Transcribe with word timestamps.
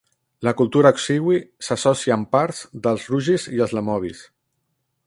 La 0.45 0.53
cultura 0.61 0.91
oksywie 0.95 1.37
s'associa 1.67 2.17
amb 2.17 2.31
parts 2.37 2.65
dels 2.89 3.07
rugis 3.13 3.47
i 3.59 3.63
els 3.69 3.77
lemovis. 3.81 4.27